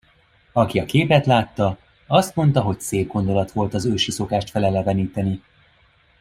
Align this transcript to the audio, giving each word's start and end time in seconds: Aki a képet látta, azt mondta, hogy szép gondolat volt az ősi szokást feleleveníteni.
Aki 0.51 0.79
a 0.79 0.85
képet 0.85 1.25
látta, 1.25 1.77
azt 2.07 2.35
mondta, 2.35 2.61
hogy 2.61 2.79
szép 2.81 3.07
gondolat 3.07 3.51
volt 3.51 3.73
az 3.73 3.85
ősi 3.85 4.11
szokást 4.11 4.49
feleleveníteni. 4.49 5.41